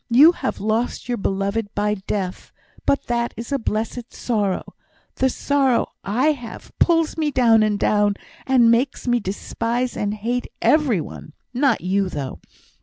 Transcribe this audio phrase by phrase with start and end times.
[0.09, 2.51] You have lost your beloved by death
[2.87, 4.73] but that is a blessed sorrow;
[5.17, 8.15] the sorrow I have pulls me down and down,
[8.47, 12.39] and makes me despise and hate every one not you, though."